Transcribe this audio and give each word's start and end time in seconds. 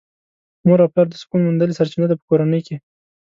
مور 0.65 0.79
او 0.83 0.91
پلار 0.93 1.07
د 1.09 1.13
سکون 1.21 1.39
موندلې 1.43 1.77
سرچينه 1.79 2.05
ده 2.09 2.15
په 2.19 2.25
کورنۍ 2.29 2.61
کې. 2.67 2.75